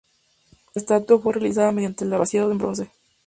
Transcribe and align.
La 0.73 0.79
estatua 0.81 1.19
fue 1.19 1.31
realizada 1.33 1.71
mediante 1.71 2.05
el 2.05 2.09
vaciado 2.09 2.51
en 2.51 2.57
bronce. 2.57 2.89